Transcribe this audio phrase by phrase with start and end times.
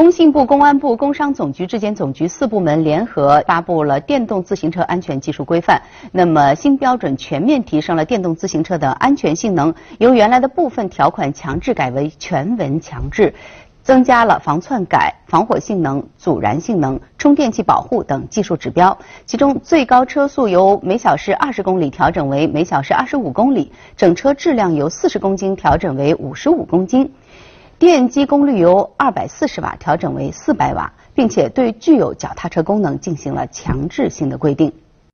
[0.00, 5.78] 工信部、公安部、工商总局、质检总局四部门联合发布了电动自行车安全技术规范。
[6.10, 13.34] 那么新标准全面提升了电动自行车的安全性能，由原来的部分条款强制改为全文强制，
[13.82, 18.96] 增加了防篡改、防火性能、阻燃性能、充电器保护等技术指标。
[19.26, 27.12] 其中，最高车速由每小时二十公里调整为每小时二十五公里，整车质量由四十公斤调整为五十五公斤。
[27.80, 34.70] 电机功率由二百四十瓦调整为四百瓦，并且对具有脚踏车功能进行了强制性的规定。